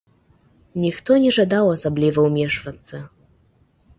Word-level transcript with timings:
Ніхто 0.85 1.17
не 1.25 1.31
жадаў 1.37 1.69
асабліва 1.75 2.19
ўмешвацца. 2.31 2.95